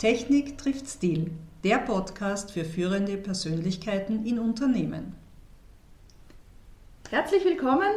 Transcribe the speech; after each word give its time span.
Technik 0.00 0.56
trifft 0.56 0.88
Stil, 0.88 1.30
der 1.62 1.76
Podcast 1.76 2.52
für 2.52 2.64
führende 2.64 3.18
Persönlichkeiten 3.18 4.24
in 4.24 4.38
Unternehmen. 4.38 5.14
Herzlich 7.10 7.44
willkommen. 7.44 7.90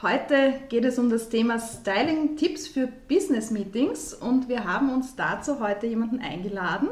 Heute 0.00 0.54
geht 0.68 0.84
es 0.84 1.00
um 1.00 1.10
das 1.10 1.30
Thema 1.30 1.58
Styling-Tipps 1.58 2.68
für 2.68 2.86
Business-Meetings 3.08 4.14
und 4.14 4.48
wir 4.48 4.66
haben 4.66 4.88
uns 4.94 5.16
dazu 5.16 5.58
heute 5.58 5.88
jemanden 5.88 6.20
eingeladen. 6.20 6.90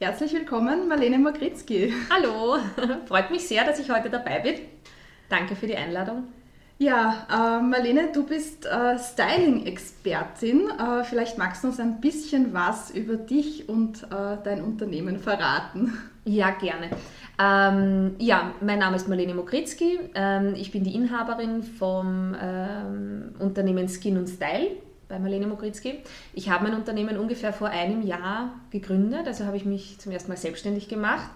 Herzlich 0.00 0.32
willkommen, 0.32 0.88
Marlene 0.88 1.20
Magritzky. 1.20 1.94
Hallo, 2.10 2.56
freut 3.06 3.30
mich 3.30 3.46
sehr, 3.46 3.64
dass 3.64 3.78
ich 3.78 3.92
heute 3.92 4.10
dabei 4.10 4.40
bin. 4.40 4.56
Danke 5.28 5.54
für 5.54 5.68
die 5.68 5.76
Einladung. 5.76 6.24
Ja, 6.78 7.26
äh, 7.30 7.62
Marlene, 7.62 8.10
du 8.12 8.26
bist 8.26 8.66
äh, 8.66 8.98
Styling-Expertin. 8.98 10.70
Äh, 10.70 11.04
vielleicht 11.04 11.38
magst 11.38 11.62
du 11.62 11.68
uns 11.68 11.78
ein 11.78 12.00
bisschen 12.00 12.52
was 12.52 12.90
über 12.90 13.14
dich 13.14 13.68
und 13.68 14.02
äh, 14.04 14.36
dein 14.42 14.62
Unternehmen 14.62 15.18
verraten. 15.18 15.96
Ja, 16.26 16.50
gerne. 16.50 16.88
Ähm, 17.38 18.16
ja, 18.18 18.52
mein 18.60 18.78
Name 18.78 18.96
ist 18.96 19.08
Marlene 19.08 19.34
Mokritzki. 19.34 20.00
Ähm, 20.14 20.54
ich 20.56 20.72
bin 20.72 20.82
die 20.82 20.94
Inhaberin 20.94 21.62
vom 21.62 22.34
ähm, 22.40 23.34
Unternehmen 23.38 23.88
Skin 23.88 24.16
und 24.16 24.28
Style 24.28 24.70
bei 25.06 25.18
Marlene 25.18 25.46
Mokritzki. 25.46 26.00
Ich 26.32 26.48
habe 26.48 26.64
mein 26.64 26.74
Unternehmen 26.74 27.18
ungefähr 27.18 27.52
vor 27.52 27.68
einem 27.68 28.02
Jahr 28.02 28.54
gegründet, 28.70 29.26
also 29.26 29.44
habe 29.44 29.58
ich 29.58 29.64
mich 29.64 30.00
zum 30.00 30.12
ersten 30.12 30.30
Mal 30.30 30.38
selbstständig 30.38 30.88
gemacht 30.88 31.30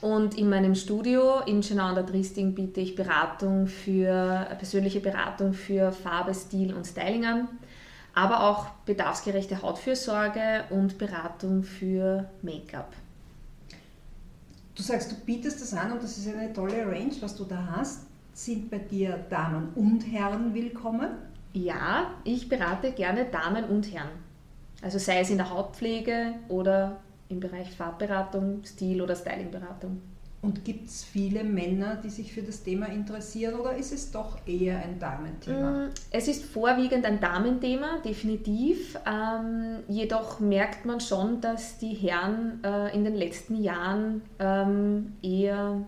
und 0.00 0.38
in 0.38 0.48
meinem 0.48 0.74
Studio 0.74 1.40
in 1.46 1.60
Chenau 1.60 1.86
an 1.86 1.94
der 1.96 2.06
Triesting 2.06 2.54
biete 2.54 2.80
ich 2.80 2.94
Beratung 2.94 3.66
für, 3.66 4.46
persönliche 4.58 5.00
Beratung 5.00 5.52
für 5.52 5.92
Farbe, 5.92 6.34
Stil 6.34 6.72
und 6.72 6.86
Styling 6.86 7.24
an, 7.24 7.48
aber 8.14 8.48
auch 8.48 8.66
bedarfsgerechte 8.86 9.60
Hautfürsorge 9.60 10.64
und 10.70 10.98
Beratung 10.98 11.62
für 11.62 12.28
Make-up. 12.42 12.92
Du 14.74 14.82
sagst, 14.82 15.10
du 15.10 15.16
bietest 15.16 15.60
das 15.60 15.74
an 15.74 15.90
und 15.90 16.02
das 16.02 16.16
ist 16.16 16.28
eine 16.28 16.52
tolle 16.52 16.86
Range, 16.86 17.12
was 17.20 17.34
du 17.34 17.44
da 17.44 17.74
hast. 17.76 18.02
Sind 18.32 18.70
bei 18.70 18.78
dir 18.78 19.18
Damen 19.28 19.70
und 19.74 20.02
Herren 20.02 20.54
willkommen? 20.54 21.08
Ja, 21.52 22.12
ich 22.22 22.48
berate 22.48 22.92
gerne 22.92 23.24
Damen 23.24 23.64
und 23.64 23.92
Herren. 23.92 24.10
Also 24.80 24.98
sei 24.98 25.18
es 25.20 25.30
in 25.30 25.38
der 25.38 25.50
Hautpflege 25.50 26.34
oder 26.48 27.00
im 27.28 27.40
Bereich 27.40 27.70
Farbberatung, 27.70 28.64
Stil- 28.64 29.02
oder 29.02 29.14
Stylingberatung. 29.14 30.00
Und 30.40 30.64
gibt 30.64 30.88
es 30.88 31.02
viele 31.02 31.42
Männer, 31.42 31.96
die 31.96 32.10
sich 32.10 32.32
für 32.32 32.42
das 32.42 32.62
Thema 32.62 32.86
interessieren 32.86 33.58
oder 33.58 33.74
ist 33.74 33.92
es 33.92 34.12
doch 34.12 34.38
eher 34.46 34.78
ein 34.78 35.00
Damenthema? 35.00 35.70
Mm, 35.70 35.90
es 36.12 36.28
ist 36.28 36.44
vorwiegend 36.44 37.04
ein 37.04 37.18
Damenthema, 37.18 37.98
definitiv. 38.04 38.96
Ähm, 39.04 39.78
jedoch 39.88 40.38
merkt 40.38 40.84
man 40.84 41.00
schon, 41.00 41.40
dass 41.40 41.78
die 41.78 41.92
Herren 41.92 42.62
äh, 42.62 42.94
in 42.94 43.02
den 43.02 43.16
letzten 43.16 43.60
Jahren 43.60 44.22
ähm, 44.38 45.14
eher 45.22 45.80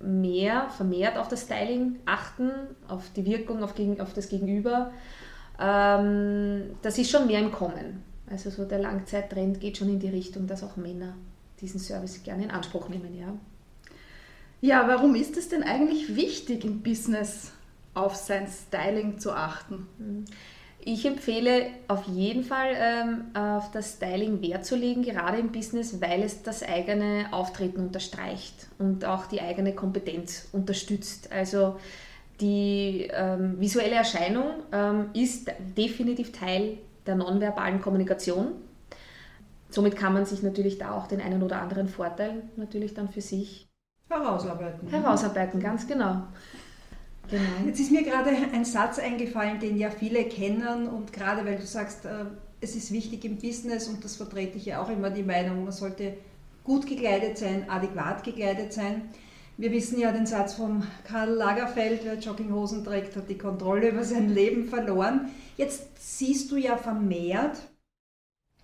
mehr, 0.00 0.68
vermehrt 0.70 1.16
auf 1.16 1.28
das 1.28 1.42
Styling 1.42 2.00
achten, 2.04 2.50
auf 2.88 3.10
die 3.14 3.24
Wirkung, 3.24 3.62
auf, 3.62 3.76
gegen, 3.76 4.00
auf 4.00 4.14
das 4.14 4.28
Gegenüber. 4.28 4.90
Ähm, 5.60 6.62
das 6.82 6.98
ist 6.98 7.08
schon 7.08 7.28
mehr 7.28 7.38
im 7.38 7.52
Kommen. 7.52 8.02
Also 8.32 8.48
so 8.48 8.64
der 8.64 8.78
Langzeittrend 8.78 9.60
geht 9.60 9.76
schon 9.76 9.90
in 9.90 10.00
die 10.00 10.08
Richtung, 10.08 10.46
dass 10.46 10.64
auch 10.64 10.76
Männer 10.76 11.14
diesen 11.60 11.78
Service 11.78 12.22
gerne 12.22 12.44
in 12.44 12.50
Anspruch 12.50 12.88
nehmen, 12.88 13.16
ja. 13.16 13.34
Ja, 14.62 14.88
warum 14.88 15.14
ist 15.14 15.36
es 15.36 15.48
denn 15.48 15.62
eigentlich 15.62 16.16
wichtig 16.16 16.64
im 16.64 16.82
Business 16.82 17.52
auf 17.94 18.16
sein 18.16 18.46
Styling 18.48 19.18
zu 19.18 19.32
achten? 19.32 19.86
Hm. 19.98 20.24
Ich 20.84 21.04
empfehle 21.06 21.66
auf 21.86 22.08
jeden 22.08 22.42
Fall 22.42 22.74
ähm, 22.74 23.24
auf 23.34 23.70
das 23.70 23.94
Styling 23.94 24.40
Wert 24.42 24.64
zu 24.64 24.74
legen, 24.74 25.02
gerade 25.02 25.38
im 25.38 25.52
Business, 25.52 26.00
weil 26.00 26.22
es 26.22 26.42
das 26.42 26.64
eigene 26.64 27.26
Auftreten 27.30 27.80
unterstreicht 27.80 28.66
und 28.78 29.04
auch 29.04 29.26
die 29.26 29.40
eigene 29.40 29.74
Kompetenz 29.74 30.48
unterstützt. 30.52 31.30
Also 31.30 31.76
die 32.40 33.08
ähm, 33.12 33.60
visuelle 33.60 33.94
Erscheinung 33.94 34.46
ähm, 34.72 35.10
ist 35.14 35.52
definitiv 35.76 36.32
Teil 36.32 36.78
der 37.06 37.16
nonverbalen 37.16 37.80
Kommunikation. 37.80 38.52
Somit 39.70 39.96
kann 39.96 40.12
man 40.12 40.26
sich 40.26 40.42
natürlich 40.42 40.78
da 40.78 40.92
auch 40.92 41.06
den 41.06 41.20
einen 41.20 41.42
oder 41.42 41.60
anderen 41.60 41.88
Vorteil 41.88 42.42
natürlich 42.56 42.94
dann 42.94 43.08
für 43.08 43.22
sich 43.22 43.68
herausarbeiten. 44.08 44.88
Herausarbeiten, 44.88 45.60
ganz 45.60 45.86
genau. 45.86 46.24
genau. 47.30 47.42
Jetzt 47.66 47.80
ist 47.80 47.90
mir 47.90 48.02
gerade 48.02 48.30
ein 48.52 48.64
Satz 48.64 48.98
eingefallen, 48.98 49.60
den 49.60 49.78
ja 49.78 49.90
viele 49.90 50.24
kennen 50.24 50.88
und 50.88 51.12
gerade 51.12 51.44
weil 51.46 51.56
du 51.56 51.66
sagst, 51.66 52.04
äh, 52.04 52.26
es 52.60 52.76
ist 52.76 52.92
wichtig 52.92 53.24
im 53.24 53.38
Business 53.38 53.88
und 53.88 54.04
das 54.04 54.16
vertrete 54.16 54.58
ich 54.58 54.66
ja 54.66 54.82
auch 54.82 54.90
immer 54.90 55.10
die 55.10 55.22
Meinung, 55.22 55.64
man 55.64 55.72
sollte 55.72 56.14
gut 56.64 56.86
gekleidet 56.86 57.38
sein, 57.38 57.68
adäquat 57.68 58.22
gekleidet 58.22 58.72
sein. 58.72 59.10
Wir 59.56 59.70
wissen 59.70 59.98
ja 59.98 60.12
den 60.12 60.26
Satz 60.26 60.54
von 60.54 60.82
Karl 61.06 61.30
Lagerfeld, 61.30 62.00
wer 62.04 62.18
Jogginghosen 62.18 62.84
trägt, 62.84 63.16
hat 63.16 63.28
die 63.28 63.38
Kontrolle 63.38 63.90
über 63.90 64.02
sein 64.02 64.30
Leben 64.30 64.68
verloren. 64.68 65.28
Jetzt 65.56 65.88
siehst 65.98 66.50
du 66.50 66.56
ja 66.56 66.76
vermehrt, 66.76 67.58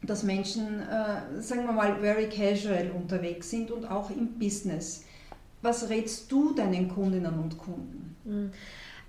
dass 0.02 0.22
Menschen, 0.22 0.80
äh, 0.80 1.40
sagen 1.40 1.66
wir 1.66 1.72
mal, 1.72 1.96
very 2.00 2.28
casual 2.28 2.90
unterwegs 2.96 3.50
sind 3.50 3.70
und 3.70 3.90
auch 3.90 4.10
im 4.10 4.38
Business. 4.38 5.04
Was 5.60 5.88
rätst 5.88 6.30
du 6.30 6.54
deinen 6.54 6.88
Kundinnen 6.88 7.38
und 7.38 7.58
Kunden? 7.58 8.16
Hm. 8.24 8.50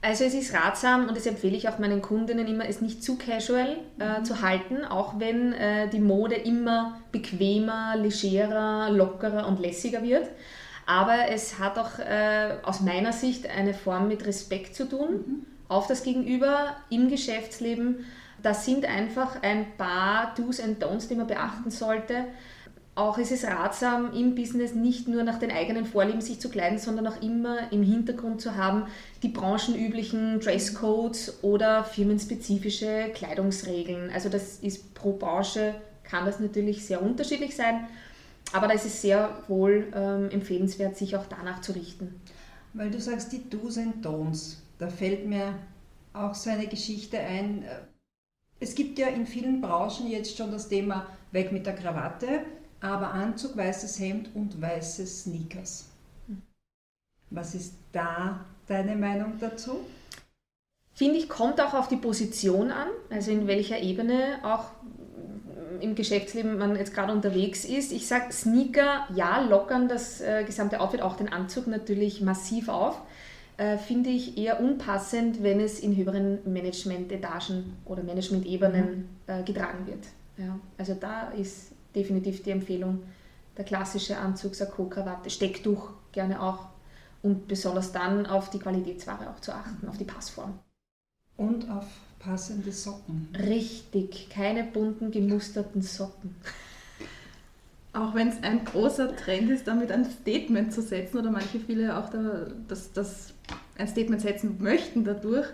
Also 0.02 0.24
es 0.24 0.34
ist 0.34 0.54
ratsam 0.54 1.10
und 1.10 1.18
das 1.18 1.26
empfehle 1.26 1.58
ich 1.58 1.68
auch 1.68 1.78
meinen 1.78 2.02
Kundinnen 2.02 2.48
immer, 2.48 2.68
es 2.68 2.80
nicht 2.80 3.04
zu 3.04 3.18
casual 3.18 3.78
äh, 4.00 4.20
mhm. 4.20 4.26
zu 4.26 4.42
halten, 4.42 4.86
auch 4.86 5.20
wenn 5.20 5.52
äh, 5.52 5.90
die 5.90 6.00
Mode 6.00 6.36
immer 6.36 7.02
bequemer, 7.12 7.98
legerer, 7.98 8.90
lockerer 8.92 9.46
und 9.46 9.60
lässiger 9.60 10.02
wird. 10.02 10.30
Aber 10.90 11.30
es 11.30 11.60
hat 11.60 11.78
auch 11.78 12.00
äh, 12.00 12.56
aus 12.64 12.82
meiner 12.82 13.14
Sicht 13.14 13.48
eine 13.48 13.76
Form 13.76 14.08
mit 14.08 14.26
Respekt 14.26 14.74
zu 14.74 14.90
tun 14.90 15.10
mhm. 15.12 15.46
auf 15.68 15.86
das 15.86 16.02
Gegenüber 16.02 16.78
im 16.90 17.10
Geschäftsleben. 17.10 18.08
Das 18.42 18.66
sind 18.66 18.86
einfach 18.86 19.44
ein 19.44 19.68
paar 19.78 20.34
Do's 20.36 20.60
and 20.60 20.84
Don'ts, 20.84 21.08
die 21.08 21.14
man 21.14 21.28
beachten 21.28 21.70
sollte. 21.70 22.26
Auch 22.96 23.20
ist 23.20 23.32
es 23.32 23.46
ratsam, 23.46 24.14
im 24.16 24.34
Business 24.34 24.74
nicht 24.74 25.08
nur 25.08 25.22
nach 25.22 25.38
den 25.38 25.52
eigenen 25.52 25.86
Vorlieben 25.86 26.22
sich 26.22 26.40
zu 26.40 26.50
kleiden, 26.50 26.80
sondern 26.80 27.06
auch 27.06 27.22
immer 27.22 27.72
im 27.72 27.84
Hintergrund 27.84 28.42
zu 28.42 28.56
haben, 28.56 28.88
die 29.22 29.28
branchenüblichen 29.28 30.40
Dresscodes 30.40 31.44
oder 31.44 31.84
firmenspezifische 31.84 33.12
Kleidungsregeln. 33.14 34.10
Also 34.12 34.28
das 34.30 34.58
ist 34.62 34.96
pro 34.96 35.14
Branche, 35.14 35.76
kann 36.04 36.26
das 36.26 36.40
natürlich 36.40 36.84
sehr 36.84 37.04
unterschiedlich 37.04 37.56
sein 37.56 37.88
aber 38.52 38.68
da 38.68 38.74
ist 38.74 38.86
es 38.86 39.02
sehr 39.02 39.44
wohl 39.48 39.92
ähm, 39.94 40.30
empfehlenswert, 40.32 40.98
sich 40.98 41.16
auch 41.16 41.26
danach 41.28 41.62
zu 41.62 41.74
richten. 41.74 42.20
Weil 42.74 42.92
du 42.92 43.00
sagst, 43.00 43.32
die 43.32 43.50
Do's 43.50 43.78
and 43.78 44.06
Don'ts, 44.06 44.58
da 44.78 44.88
fällt 44.88 45.28
mir 45.28 45.56
auch 46.14 46.34
so 46.36 46.50
eine 46.50 46.68
Geschichte 46.68 47.20
ein. 47.20 47.66
Es 48.60 48.76
gibt 48.76 49.00
ja 49.00 49.08
in 49.08 49.26
vielen 49.26 49.62
Branchen 49.62 50.08
jetzt 50.08 50.38
schon 50.38 50.52
das 50.52 50.70
Thema 50.70 51.08
weg 51.32 51.52
mit 51.52 51.66
der 51.66 51.76
Krawatte, 51.76 52.42
aber 52.82 53.12
Anzug, 53.14 53.58
weißes 53.58 54.00
Hemd 54.00 54.30
und 54.36 54.62
weiße 54.62 55.06
Sneakers. 55.06 55.86
Was 57.30 57.54
ist 57.54 57.76
da 57.92 58.46
deine 58.68 58.96
Meinung 58.96 59.34
dazu? 59.40 59.82
Finde 60.94 61.18
ich, 61.18 61.30
kommt 61.30 61.62
auch 61.62 61.74
auf 61.74 61.88
die 61.88 61.96
Position 61.96 62.72
an, 62.72 62.90
also 63.10 63.32
in 63.32 63.48
welcher 63.48 63.80
Ebene 63.80 64.40
auch 64.44 64.66
im 65.82 65.96
Geschäftsleben 65.96 66.58
man 66.58 66.76
jetzt 66.76 66.94
gerade 66.94 67.12
unterwegs 67.14 67.66
ist. 67.66 67.92
Ich 67.92 68.08
sage, 68.08 68.32
Sneaker, 68.32 69.08
ja, 69.14 69.42
lockern 69.42 69.88
das 69.88 70.22
äh, 70.22 70.44
gesamte 70.44 70.80
Outfit, 70.80 71.02
auch 71.02 71.16
den 71.16 71.32
Anzug 71.32 71.68
natürlich 71.68 72.22
massiv 72.22 72.70
auf. 72.70 73.02
Äh, 73.58 73.78
finde 73.78 74.10
ich 74.10 74.38
eher 74.38 74.62
unpassend, 74.62 75.44
wenn 75.44 75.60
es 75.60 75.80
in 75.80 75.96
höheren 75.96 76.40
Management-Etagen 76.46 77.76
oder 77.86 78.04
Management-Ebenen 78.04 78.86
mhm. 78.88 79.06
äh, 79.28 79.44
getragen 79.44 79.86
wird. 79.86 80.06
Ja, 80.38 80.58
also 80.78 80.94
da 80.94 81.30
ist 81.32 81.74
definitiv 81.94 82.44
die 82.44 82.52
Empfehlung, 82.52 83.04
der 83.58 83.66
klassische 83.66 84.18
Anzug, 84.18 84.56
Sakko, 84.56 84.86
Krawatte, 84.86 85.30
Stecktuch 85.30 85.90
gerne 86.14 86.42
auch 86.42 86.70
und 87.22 87.48
besonders 87.48 87.92
dann 87.92 88.26
auf 88.26 88.50
die 88.50 88.60
Qualitätsware 88.60 89.30
auch 89.30 89.42
zu 89.42 89.52
achten, 89.52 89.88
auf 89.90 89.98
die 89.98 90.06
Passform. 90.06 90.60
Und 91.36 91.70
auf 91.70 91.86
passende 92.20 92.72
Socken. 92.72 93.30
Richtig, 93.38 94.30
keine 94.30 94.64
bunten 94.64 95.12
gemusterten 95.12 95.82
Socken. 95.82 96.36
Auch 97.94 98.14
wenn 98.14 98.28
es 98.28 98.44
ein 98.44 98.66
großer 98.66 99.16
Trend 99.16 99.50
ist, 99.50 99.68
damit 99.68 99.92
ein 99.92 100.06
Statement 100.06 100.72
zu 100.72 100.82
setzen 100.82 101.18
oder 101.18 101.32
manche 101.32 101.60
viele 101.60 101.98
auch 101.98 102.10
da, 102.10 102.48
das, 102.68 102.94
das 102.94 103.34
ein 103.78 103.88
Statement 103.88 104.22
setzen 104.22 104.58
möchten 104.60 105.04
dadurch. 105.04 105.48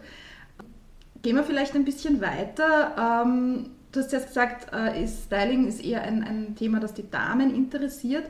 Gehen 1.21 1.37
wir 1.37 1.43
vielleicht 1.43 1.75
ein 1.75 1.85
bisschen 1.85 2.19
weiter. 2.19 3.23
Ähm, 3.25 3.69
du 3.91 4.01
hast 4.01 4.11
jetzt 4.11 4.27
gesagt, 4.27 4.73
äh, 4.73 5.03
ist 5.03 5.25
Styling 5.25 5.67
ist 5.67 5.83
eher 5.83 6.01
ein, 6.01 6.23
ein 6.23 6.55
Thema, 6.55 6.79
das 6.79 6.93
die 6.93 7.09
Damen 7.09 7.55
interessiert. 7.55 8.25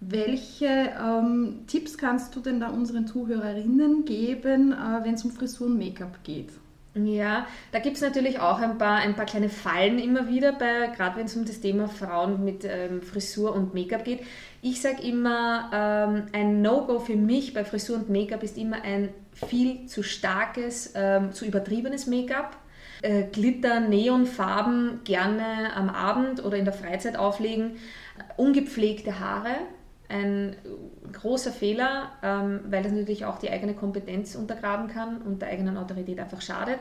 Welche 0.00 0.90
ähm, 1.00 1.60
Tipps 1.66 1.98
kannst 1.98 2.34
du 2.34 2.40
denn 2.40 2.60
da 2.60 2.68
unseren 2.68 3.06
Zuhörerinnen 3.06 4.04
geben, 4.04 4.72
äh, 4.72 5.04
wenn 5.04 5.14
es 5.14 5.24
um 5.24 5.32
Frisur 5.32 5.66
und 5.66 5.78
Make-up 5.78 6.22
geht? 6.22 6.50
Ja, 6.94 7.46
da 7.70 7.78
gibt 7.78 7.96
es 7.96 8.02
natürlich 8.02 8.38
auch 8.38 8.58
ein 8.58 8.76
paar, 8.76 8.98
ein 8.98 9.14
paar 9.14 9.24
kleine 9.24 9.48
Fallen 9.48 9.98
immer 9.98 10.28
wieder, 10.28 10.52
gerade 10.52 11.16
wenn 11.16 11.24
es 11.24 11.34
um 11.34 11.46
das 11.46 11.60
Thema 11.60 11.88
Frauen 11.88 12.44
mit 12.44 12.64
ähm, 12.64 13.00
Frisur 13.00 13.54
und 13.54 13.72
Make-up 13.72 14.04
geht. 14.04 14.20
Ich 14.60 14.82
sage 14.82 15.02
immer, 15.02 15.70
ähm, 15.72 16.26
ein 16.32 16.60
No-Go 16.60 16.98
für 16.98 17.16
mich 17.16 17.54
bei 17.54 17.64
Frisur 17.64 17.96
und 17.96 18.10
Make-up 18.10 18.42
ist 18.42 18.58
immer 18.58 18.82
ein 18.82 19.08
viel 19.32 19.86
zu 19.86 20.02
starkes, 20.02 20.92
ähm, 20.94 21.32
zu 21.32 21.46
übertriebenes 21.46 22.06
Make-up. 22.06 22.58
Äh, 23.00 23.24
Glitter, 23.32 23.80
Neonfarben 23.80 25.00
gerne 25.04 25.74
am 25.74 25.88
Abend 25.88 26.44
oder 26.44 26.58
in 26.58 26.66
der 26.66 26.74
Freizeit 26.74 27.16
auflegen. 27.16 27.76
Ungepflegte 28.36 29.18
Haare, 29.18 29.56
ein 30.12 30.56
großer 31.12 31.52
Fehler, 31.52 32.12
ähm, 32.22 32.60
weil 32.68 32.82
das 32.82 32.92
natürlich 32.92 33.24
auch 33.24 33.38
die 33.38 33.50
eigene 33.50 33.74
Kompetenz 33.74 34.34
untergraben 34.34 34.88
kann 34.88 35.22
und 35.22 35.42
der 35.42 35.48
eigenen 35.48 35.76
Autorität 35.76 36.18
einfach 36.20 36.42
schadet. 36.42 36.78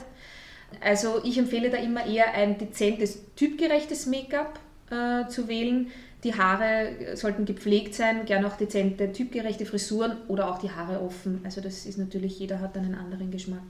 Also 0.80 1.22
ich 1.24 1.38
empfehle 1.38 1.70
da 1.70 1.78
immer 1.78 2.06
eher 2.06 2.34
ein 2.34 2.58
dezentes, 2.58 3.20
typgerechtes 3.36 4.06
Make-up 4.06 4.60
äh, 4.90 5.28
zu 5.28 5.48
wählen. 5.48 5.88
Die 6.24 6.36
Haare 6.36 7.16
sollten 7.16 7.46
gepflegt 7.46 7.96
sein, 7.96 8.26
gerne 8.26 8.48
auch 8.48 8.56
dezente, 8.56 9.12
typgerechte 9.12 9.66
Frisuren 9.66 10.18
oder 10.28 10.50
auch 10.50 10.60
die 10.60 10.70
Haare 10.70 11.02
offen. 11.02 11.42
Also 11.44 11.62
das 11.62 11.86
ist 11.86 11.98
natürlich, 11.98 12.38
jeder 12.40 12.60
hat 12.60 12.78
einen 12.78 12.96
anderen 12.96 13.32
Geschmack. 13.32 13.64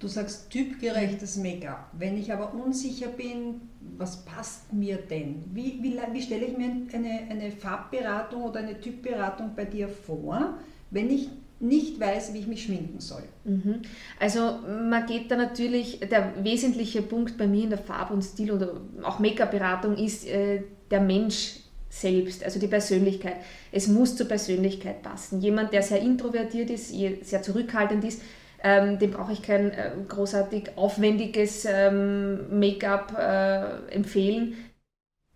Du 0.00 0.08
sagst 0.08 0.48
typgerechtes 0.48 1.36
Make-up. 1.36 1.90
Wenn 1.92 2.18
ich 2.18 2.32
aber 2.32 2.54
unsicher 2.54 3.08
bin, 3.08 3.60
was 3.98 4.24
passt 4.24 4.72
mir 4.72 4.96
denn? 4.96 5.44
Wie, 5.52 5.78
wie, 5.82 5.98
wie 6.12 6.22
stelle 6.22 6.46
ich 6.46 6.56
mir 6.56 6.70
eine, 6.94 7.20
eine 7.30 7.52
Farbberatung 7.52 8.42
oder 8.44 8.60
eine 8.60 8.80
Typberatung 8.80 9.50
bei 9.54 9.66
dir 9.66 9.88
vor, 9.88 10.54
wenn 10.90 11.10
ich 11.10 11.28
nicht 11.60 12.00
weiß, 12.00 12.32
wie 12.32 12.38
ich 12.38 12.46
mich 12.46 12.62
schminken 12.62 12.98
soll? 12.98 13.24
Mhm. 13.44 13.82
Also 14.18 14.60
man 14.66 15.04
geht 15.04 15.30
da 15.30 15.36
natürlich, 15.36 16.00
der 16.00 16.32
wesentliche 16.42 17.02
Punkt 17.02 17.36
bei 17.36 17.46
mir 17.46 17.64
in 17.64 17.70
der 17.70 17.78
Farb- 17.78 18.10
und 18.10 18.22
Stil- 18.22 18.52
oder 18.52 18.80
auch 19.02 19.18
Make-up-Beratung 19.18 19.98
ist 19.98 20.26
äh, 20.26 20.62
der 20.90 21.02
Mensch 21.02 21.56
selbst, 21.90 22.42
also 22.42 22.58
die 22.58 22.68
Persönlichkeit. 22.68 23.36
Es 23.70 23.86
muss 23.86 24.16
zur 24.16 24.28
Persönlichkeit 24.28 25.02
passen. 25.02 25.42
Jemand, 25.42 25.74
der 25.74 25.82
sehr 25.82 26.00
introvertiert 26.00 26.70
ist, 26.70 26.88
sehr 26.88 27.42
zurückhaltend 27.42 28.04
ist, 28.04 28.22
ähm, 28.62 28.98
dem 28.98 29.10
brauche 29.10 29.32
ich 29.32 29.42
kein 29.42 29.70
äh, 29.70 29.90
großartig 30.08 30.76
aufwendiges 30.76 31.66
ähm, 31.68 32.58
Make-up 32.58 33.16
äh, 33.18 33.92
empfehlen. 33.94 34.56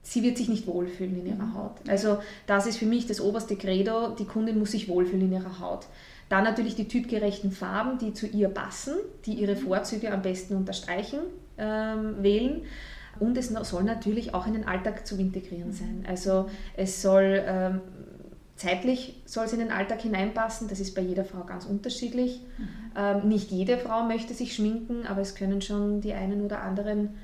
Sie 0.03 0.23
wird 0.23 0.37
sich 0.37 0.49
nicht 0.49 0.67
wohlfühlen 0.67 1.21
in 1.21 1.27
ihrer 1.27 1.47
mhm. 1.47 1.55
Haut. 1.55 1.77
Also 1.89 2.19
das 2.47 2.67
ist 2.67 2.77
für 2.77 2.87
mich 2.87 3.07
das 3.07 3.21
oberste 3.21 3.57
Credo. 3.57 4.11
Die 4.11 4.27
Kundin 4.27 4.59
muss 4.59 4.73
sich 4.73 4.89
wohlfühlen 4.89 5.23
in 5.23 5.33
ihrer 5.33 5.61
Haut. 5.61 5.87
Dann 6.29 6.45
natürlich 6.45 6.75
die 6.75 6.89
typgerechten 6.89 7.51
Farben, 7.51 7.99
die 7.99 8.13
zu 8.13 8.27
ihr 8.27 8.49
passen, 8.49 8.95
die 9.25 9.35
ihre 9.35 9.57
Vorzüge 9.57 10.13
am 10.13 10.23
besten 10.23 10.57
unterstreichen, 10.57 11.21
ähm, 11.57 12.23
wählen. 12.23 12.63
Und 13.21 13.39
es 13.39 13.49
soll 13.49 13.85
natürlich 13.85 14.35
auch 14.35 14.47
in 14.47 14.55
den 14.55 14.67
Alltag 14.67 15.07
zu 15.07 15.17
integrieren 15.17 15.73
sein. 15.73 16.05
Also 16.07 16.51
es 16.77 17.01
soll 17.01 17.43
ähm, 17.47 17.81
Zeitlich 18.57 19.21
soll 19.27 19.47
es 19.47 19.53
in 19.53 19.59
den 19.59 19.73
Alltag 19.73 20.01
hineinpassen, 20.03 20.69
das 20.69 20.79
ist 20.79 20.95
bei 20.95 21.03
jeder 21.03 21.25
Frau 21.25 21.45
ganz 21.45 21.65
unterschiedlich. 21.65 22.41
Mhm. 22.57 22.69
Ähm, 22.97 23.29
nicht 23.29 23.51
jede 23.51 23.79
Frau 23.79 24.05
möchte 24.05 24.33
sich 24.33 24.55
schminken, 24.55 25.07
aber 25.07 25.23
es 25.23 25.35
können 25.35 25.61
schon 25.61 26.01
die 26.01 26.13
einen 26.13 26.41
oder 26.43 26.63
anderen 26.63 27.15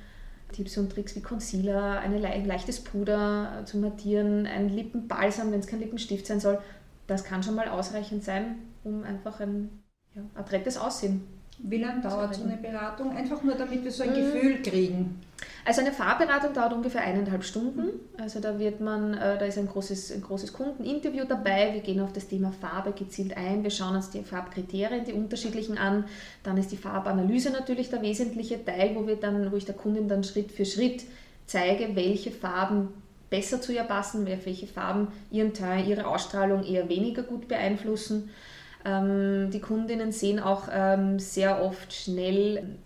Tipps 0.52 0.76
und 0.76 0.90
Tricks 0.90 1.14
wie 1.14 1.22
Concealer, 1.22 2.00
eine, 2.00 2.26
ein 2.26 2.44
leichtes 2.44 2.80
Puder 2.80 3.62
zu 3.64 3.78
mattieren, 3.78 4.46
ein 4.46 4.68
Lippenbalsam, 4.68 5.52
wenn 5.52 5.60
es 5.60 5.68
kein 5.68 5.78
Lippenstift 5.78 6.26
sein 6.26 6.40
soll, 6.40 6.58
das 7.06 7.22
kann 7.22 7.42
schon 7.42 7.54
mal 7.54 7.68
ausreichend 7.68 8.24
sein, 8.24 8.56
um 8.82 9.04
einfach 9.04 9.38
ein 9.40 9.82
ja, 10.16 10.22
adrettes 10.34 10.78
Aussehen 10.78 11.22
wie 11.62 11.78
lange 11.78 12.00
dauert 12.00 12.34
so 12.34 12.44
eine 12.44 12.56
Beratung? 12.56 13.16
Einfach 13.16 13.42
nur, 13.42 13.54
damit 13.54 13.84
wir 13.84 13.90
so 13.90 14.02
ein 14.02 14.10
mhm. 14.10 14.14
Gefühl 14.14 14.62
kriegen. 14.62 15.20
Also 15.64 15.82
eine 15.82 15.92
Fahrberatung 15.92 16.52
dauert 16.54 16.72
ungefähr 16.72 17.02
eineinhalb 17.02 17.44
Stunden. 17.44 18.00
Also 18.18 18.40
da 18.40 18.58
wird 18.58 18.80
man, 18.80 19.14
äh, 19.14 19.38
da 19.38 19.44
ist 19.44 19.58
ein 19.58 19.68
großes, 19.68 20.12
ein 20.12 20.22
großes 20.22 20.52
Kundeninterview 20.52 21.24
dabei. 21.28 21.74
Wir 21.74 21.80
gehen 21.80 22.00
auf 22.00 22.12
das 22.12 22.28
Thema 22.28 22.52
Farbe 22.52 22.92
gezielt 22.92 23.36
ein. 23.36 23.62
Wir 23.62 23.70
schauen 23.70 23.94
uns 23.94 24.10
die 24.10 24.22
Farbkriterien, 24.22 25.04
die 25.04 25.12
unterschiedlichen 25.12 25.78
an. 25.78 26.04
Dann 26.42 26.56
ist 26.56 26.72
die 26.72 26.76
Farbanalyse 26.76 27.50
natürlich 27.50 27.90
der 27.90 28.02
wesentliche 28.02 28.64
Teil, 28.64 28.94
wo 28.94 29.06
wir 29.06 29.16
dann, 29.16 29.52
wo 29.52 29.56
ich 29.56 29.64
der 29.66 29.74
Kundin 29.74 30.08
dann 30.08 30.24
Schritt 30.24 30.52
für 30.52 30.64
Schritt 30.64 31.04
zeige, 31.46 31.94
welche 31.94 32.30
Farben 32.30 32.88
besser 33.28 33.60
zu 33.60 33.72
ihr 33.72 33.84
passen, 33.84 34.26
welche 34.26 34.66
Farben 34.66 35.08
ihren 35.30 35.54
Teil, 35.54 35.86
ihre 35.86 36.06
Ausstrahlung 36.06 36.64
eher 36.64 36.88
weniger 36.88 37.22
gut 37.22 37.48
beeinflussen. 37.48 38.30
Ähm, 38.84 39.50
die 39.50 39.60
Kundinnen 39.60 40.12
sehen 40.12 40.40
auch 40.40 40.68
ähm, 40.72 41.18
sehr 41.18 41.62
oft 41.62 41.92
schnell, 41.92 42.76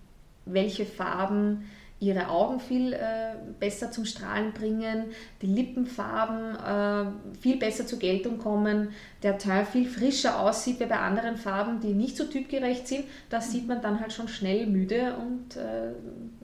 welche 0.44 0.86
Farben 0.86 1.64
ihre 2.00 2.28
Augen 2.28 2.60
viel 2.60 2.92
äh, 2.92 3.34
besser 3.58 3.90
zum 3.90 4.04
Strahlen 4.04 4.52
bringen, 4.52 5.06
die 5.40 5.46
Lippenfarben 5.46 6.56
äh, 6.56 7.36
viel 7.40 7.56
besser 7.58 7.86
zur 7.86 7.98
Geltung 7.98 8.38
kommen, 8.38 8.88
der 9.22 9.38
Teil 9.38 9.64
viel 9.64 9.88
frischer 9.88 10.40
aussieht 10.40 10.80
wie 10.80 10.86
bei 10.86 10.98
anderen 10.98 11.36
Farben, 11.36 11.80
die 11.80 11.94
nicht 11.94 12.16
so 12.16 12.24
typgerecht 12.24 12.88
sind. 12.88 13.04
Das 13.30 13.52
sieht 13.52 13.66
man 13.66 13.80
dann 13.80 14.00
halt 14.00 14.12
schon 14.12 14.28
schnell 14.28 14.66
müde 14.66 15.16
und 15.16 15.56
äh, 15.56 15.92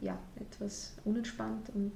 ja, 0.00 0.18
etwas 0.36 0.96
unentspannt 1.04 1.68
und 1.74 1.92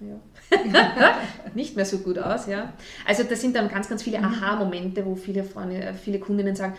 ja. 0.00 0.56
nicht 1.54 1.76
mehr 1.76 1.84
so 1.84 1.98
gut 1.98 2.18
aus. 2.18 2.46
Ja. 2.46 2.72
Also 3.06 3.22
das 3.22 3.40
sind 3.40 3.54
dann 3.54 3.68
ganz, 3.68 3.88
ganz 3.88 4.02
viele 4.02 4.18
mhm. 4.18 4.24
Aha-Momente, 4.24 5.04
wo 5.04 5.14
viele 5.14 5.44
Freunde, 5.44 5.76
äh, 5.76 5.94
viele 5.94 6.18
Kundinnen 6.18 6.56
sagen, 6.56 6.74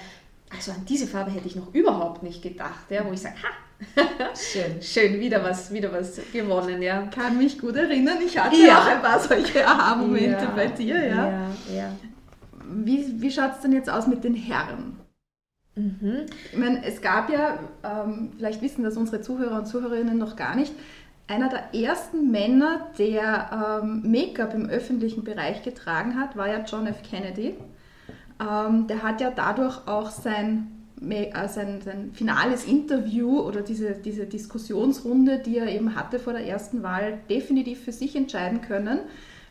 also 0.54 0.72
an 0.72 0.86
diese 0.88 1.08
Farbe 1.08 1.32
hätte 1.32 1.48
ich 1.48 1.56
noch 1.56 1.74
überhaupt 1.74 2.24
nicht 2.24 2.42
gedacht, 2.42 2.90
ja, 2.90 3.06
wo 3.06 3.14
ich 3.14 3.22
sage, 3.22 3.36
ha, 3.42 4.04
schön, 4.36 4.82
schön, 4.82 5.20
wieder 5.20 5.44
was, 5.44 5.72
wieder 5.72 5.92
was 5.94 6.20
gewonnen, 6.34 6.82
ja. 6.82 7.04
Kann 7.08 7.38
mich 7.38 7.58
gut 7.58 7.76
erinnern, 7.76 8.18
ich 8.26 8.38
hatte 8.38 8.58
ja. 8.58 8.80
auch 8.80 8.88
ein 8.88 9.02
paar 9.02 9.20
solche 9.20 9.66
Aha-Momente 9.66 10.44
ja. 10.44 10.52
bei 10.54 10.68
dir, 10.68 11.06
ja. 11.06 11.30
ja, 11.30 11.52
ja. 11.74 11.92
Wie, 12.70 13.22
wie 13.22 13.32
schaut 13.32 13.54
es 13.56 13.62
denn 13.62 13.72
jetzt 13.72 13.90
aus 13.90 14.08
mit 14.08 14.24
den 14.24 14.36
Herren? 14.36 14.98
Mhm. 15.76 16.26
Ich 16.52 16.58
meine, 16.58 16.84
es 16.86 17.02
gab 17.02 17.30
ja, 17.30 17.60
ähm, 17.84 18.34
vielleicht 18.36 18.62
wissen 18.62 18.84
das 18.84 18.98
unsere 18.98 19.22
Zuhörer 19.22 19.60
und 19.60 19.68
Zuhörerinnen 19.68 20.18
noch 20.18 20.36
gar 20.36 20.56
nicht, 20.56 20.74
einer 21.32 21.48
der 21.48 21.74
ersten 21.74 22.30
Männer, 22.30 22.88
der 22.98 23.82
ähm, 23.82 24.02
Make-up 24.04 24.54
im 24.54 24.68
öffentlichen 24.68 25.24
Bereich 25.24 25.64
getragen 25.64 26.20
hat, 26.20 26.36
war 26.36 26.50
ja 26.50 26.64
John 26.68 26.88
F. 26.88 27.04
Kennedy. 27.10 27.56
Ähm, 28.42 28.88
der 28.88 29.02
hat 29.02 29.22
ja 29.22 29.32
dadurch 29.34 29.88
auch 29.88 30.10
sein, 30.10 30.86
äh, 31.10 31.48
sein, 31.48 31.80
sein 31.82 32.12
finales 32.12 32.66
Interview 32.66 33.40
oder 33.40 33.62
diese, 33.62 33.94
diese 33.94 34.26
Diskussionsrunde, 34.26 35.40
die 35.40 35.58
er 35.58 35.70
eben 35.70 35.96
hatte 35.96 36.20
vor 36.20 36.34
der 36.34 36.46
ersten 36.46 36.84
Wahl, 36.84 37.20
definitiv 37.30 37.86
für 37.86 37.94
sich 37.94 38.14
entscheiden 38.18 38.60
können, 38.60 39.00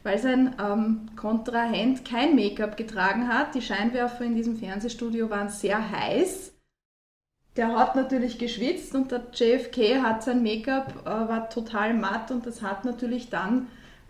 weil 0.03 0.19
sein 0.19 0.55
ähm, 0.63 1.09
Kontrahent 1.17 2.05
kein 2.05 2.37
Make-up 2.37 2.77
getragen 2.77 3.29
hat. 3.29 3.55
Die 3.55 3.63
Scheinwerfer 3.63 4.25
in 4.25 4.35
diesem 4.35 4.57
Fernsehstudio 4.57 5.31
waren 5.31 5.49
sehr 5.49 5.91
heiß 5.91 6.50
der 7.57 7.76
hat 7.76 7.97
natürlich 7.97 8.38
geschwitzt 8.38 8.95
und 8.95 9.11
der 9.11 9.23
JFK 9.33 10.02
hat 10.02 10.23
sein 10.23 10.42
Make-up, 10.42 11.02
äh, 11.04 11.09
war 11.09 11.50
total 11.50 11.95
matt 11.95 12.30
und 12.30 12.47
das 12.47 12.62
hat 12.62 12.85
natürlich 12.85 13.28
dann 13.28 13.66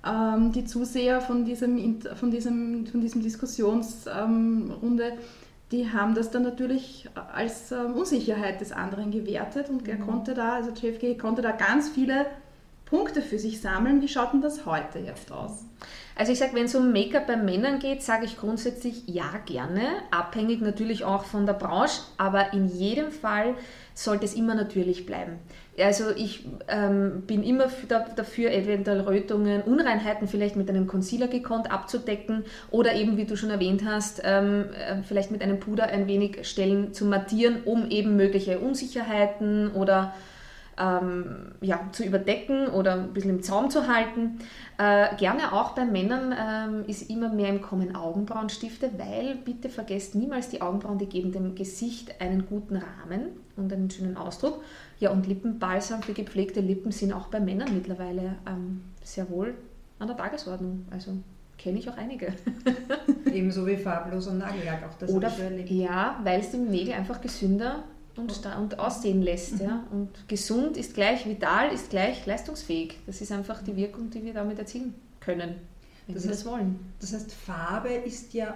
ähm, 0.06 0.52
die 0.52 0.64
Zuseher 0.64 1.20
von 1.20 1.44
diesem, 1.44 2.00
von 2.02 2.30
diesem, 2.30 2.86
von 2.86 3.00
diesem 3.00 3.22
Diskussionsrunde, 3.22 5.04
ähm, 5.04 5.18
die 5.72 5.92
haben 5.92 6.14
das 6.14 6.30
dann 6.30 6.42
natürlich 6.42 7.08
als 7.32 7.70
ähm, 7.70 7.94
Unsicherheit 7.94 8.60
des 8.60 8.72
anderen 8.72 9.10
gewertet 9.10 9.70
und 9.70 9.86
er 9.88 9.98
mhm. 9.98 10.06
konnte 10.06 10.34
da, 10.34 10.54
also 10.54 10.70
JFK 10.70 11.18
konnte 11.18 11.42
da 11.42 11.52
ganz 11.52 11.88
viele 11.88 12.26
Punkte 12.90 13.22
für 13.22 13.38
sich 13.38 13.60
sammeln. 13.60 14.02
Wie 14.02 14.08
schaut 14.08 14.32
denn 14.32 14.42
das 14.42 14.66
heute 14.66 14.98
jetzt 14.98 15.30
aus? 15.30 15.64
Also 16.16 16.32
ich 16.32 16.38
sage, 16.38 16.54
wenn 16.54 16.66
es 16.66 16.74
um 16.74 16.92
Make-up 16.92 17.28
bei 17.28 17.36
Männern 17.36 17.78
geht, 17.78 18.02
sage 18.02 18.26
ich 18.26 18.36
grundsätzlich 18.36 19.04
ja 19.06 19.40
gerne, 19.46 19.80
abhängig 20.10 20.60
natürlich 20.60 21.04
auch 21.04 21.24
von 21.24 21.46
der 21.46 21.54
Branche, 21.54 22.02
aber 22.18 22.52
in 22.52 22.66
jedem 22.66 23.10
Fall 23.10 23.54
sollte 23.94 24.26
es 24.26 24.34
immer 24.34 24.54
natürlich 24.54 25.06
bleiben. 25.06 25.38
Also 25.78 26.10
ich 26.14 26.46
ähm, 26.68 27.22
bin 27.26 27.42
immer 27.42 27.68
dafür, 27.88 28.50
eventuell 28.50 29.00
Rötungen, 29.00 29.62
Unreinheiten 29.62 30.28
vielleicht 30.28 30.56
mit 30.56 30.68
einem 30.68 30.86
Concealer 30.86 31.28
gekonnt 31.28 31.70
abzudecken 31.70 32.44
oder 32.70 32.94
eben, 32.94 33.16
wie 33.16 33.24
du 33.24 33.36
schon 33.36 33.50
erwähnt 33.50 33.82
hast, 33.86 34.20
ähm, 34.24 34.66
äh, 34.74 35.02
vielleicht 35.02 35.30
mit 35.30 35.42
einem 35.42 35.60
Puder 35.60 35.84
ein 35.84 36.06
wenig 36.06 36.46
Stellen 36.46 36.92
zu 36.92 37.06
mattieren, 37.06 37.62
um 37.64 37.88
eben 37.88 38.16
mögliche 38.16 38.58
Unsicherheiten 38.58 39.70
oder 39.72 40.12
ähm, 40.80 41.52
ja, 41.60 41.80
zu 41.92 42.04
überdecken 42.04 42.68
oder 42.68 42.94
ein 42.94 43.12
bisschen 43.12 43.30
im 43.30 43.42
Zaum 43.42 43.70
zu 43.70 43.86
halten. 43.86 44.38
Äh, 44.78 45.14
gerne 45.16 45.52
auch 45.52 45.72
bei 45.72 45.84
Männern 45.84 46.34
ähm, 46.36 46.84
ist 46.86 47.10
immer 47.10 47.28
mehr 47.28 47.48
im 47.48 47.60
Kommen 47.60 47.94
Augenbrauenstifte, 47.94 48.90
weil 48.96 49.36
bitte 49.36 49.68
vergesst 49.68 50.14
niemals 50.14 50.48
die 50.48 50.62
Augenbrauen, 50.62 50.98
die 50.98 51.06
geben 51.06 51.32
dem 51.32 51.54
Gesicht 51.54 52.20
einen 52.20 52.46
guten 52.46 52.76
Rahmen 52.76 53.26
und 53.56 53.72
einen 53.72 53.90
schönen 53.90 54.16
Ausdruck. 54.16 54.62
Ja, 54.98 55.10
und 55.10 55.26
Lippenbalsam 55.26 56.02
für 56.02 56.14
gepflegte 56.14 56.60
Lippen 56.60 56.92
sind 56.92 57.12
auch 57.12 57.28
bei 57.28 57.40
Männern 57.40 57.74
mittlerweile 57.74 58.36
ähm, 58.46 58.82
sehr 59.02 59.28
wohl 59.30 59.54
an 59.98 60.08
der 60.08 60.16
Tagesordnung. 60.16 60.86
Also 60.90 61.12
kenne 61.58 61.78
ich 61.78 61.88
auch 61.90 61.96
einige. 61.96 62.32
Ebenso 63.32 63.66
wie 63.66 63.76
farbloser 63.76 64.32
Nagellack, 64.32 64.82
auch 64.88 64.94
das 64.98 65.10
Oder, 65.10 65.30
Ja, 65.66 66.18
weil 66.24 66.40
es 66.40 66.50
die 66.50 66.56
Nägel 66.56 66.94
einfach 66.94 67.20
gesünder 67.20 67.84
und, 68.20 68.46
und 68.58 68.78
aussehen 68.78 69.22
lässt. 69.22 69.54
Mhm. 69.54 69.60
Ja? 69.60 69.84
Und 69.90 70.28
gesund 70.28 70.76
ist 70.76 70.94
gleich 70.94 71.26
vital, 71.26 71.72
ist 71.72 71.90
gleich 71.90 72.26
leistungsfähig. 72.26 72.98
Das 73.06 73.20
ist 73.20 73.32
einfach 73.32 73.62
die 73.62 73.76
Wirkung, 73.76 74.10
die 74.10 74.22
wir 74.24 74.34
damit 74.34 74.58
erzielen 74.58 74.94
können, 75.20 75.54
wenn 76.06 76.14
das 76.14 76.24
wir 76.24 76.30
heißt, 76.30 76.46
das 76.46 76.52
wollen. 76.52 76.78
Das 77.00 77.12
heißt, 77.12 77.32
Farbe 77.32 77.90
ist 77.90 78.32
ja 78.34 78.54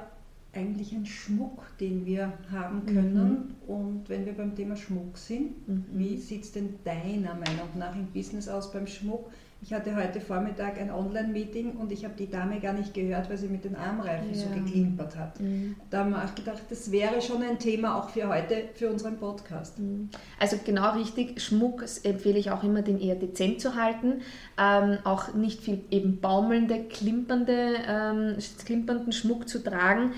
eigentlich 0.52 0.92
ein 0.92 1.06
Schmuck, 1.06 1.64
den 1.78 2.06
wir 2.06 2.32
haben 2.50 2.86
können. 2.86 3.54
Mhm. 3.68 3.74
Und 3.74 4.08
wenn 4.08 4.24
wir 4.24 4.34
beim 4.34 4.54
Thema 4.54 4.76
Schmuck 4.76 5.18
sind, 5.18 5.68
mhm. 5.68 5.84
wie 5.92 6.16
sieht 6.18 6.44
es 6.44 6.52
denn 6.52 6.74
deiner 6.84 7.34
Meinung 7.34 7.68
nach 7.76 7.94
im 7.94 8.06
Business 8.06 8.48
aus 8.48 8.72
beim 8.72 8.86
Schmuck? 8.86 9.30
Ich 9.66 9.72
hatte 9.72 9.96
heute 9.96 10.20
Vormittag 10.20 10.78
ein 10.78 10.90
Online-Meeting 10.90 11.76
und 11.76 11.90
ich 11.90 12.04
habe 12.04 12.12
die 12.18 12.28
Dame 12.28 12.60
gar 12.60 12.74
nicht 12.74 12.92
gehört, 12.92 13.30
weil 13.30 13.38
sie 13.38 13.48
mit 13.48 13.64
den 13.64 13.76
Armreifen 13.76 14.34
ja. 14.34 14.40
so 14.40 14.48
geklimpert 14.50 15.16
hat. 15.16 15.40
Mhm. 15.40 15.76
Da 15.88 16.00
haben 16.00 16.10
wir 16.10 16.22
auch 16.22 16.34
gedacht, 16.34 16.64
das 16.68 16.92
wäre 16.92 17.22
schon 17.22 17.42
ein 17.42 17.58
Thema 17.58 17.98
auch 17.98 18.10
für 18.10 18.28
heute, 18.28 18.64
für 18.74 18.90
unseren 18.90 19.16
Podcast. 19.16 19.78
Mhm. 19.78 20.10
Also 20.38 20.58
genau 20.62 20.92
richtig, 20.92 21.40
Schmuck 21.40 21.82
empfehle 22.02 22.38
ich 22.38 22.50
auch 22.50 22.62
immer, 22.62 22.82
den 22.82 23.00
eher 23.00 23.14
dezent 23.14 23.62
zu 23.62 23.74
halten. 23.74 24.20
Ähm, 24.58 24.98
auch 25.04 25.32
nicht 25.32 25.62
viel 25.62 25.80
eben 25.90 26.20
baumelnde, 26.20 26.84
klimpernde, 26.84 27.76
ähm, 27.88 28.36
klimpernden 28.66 29.12
Schmuck 29.12 29.48
zu 29.48 29.64
tragen 29.64 30.12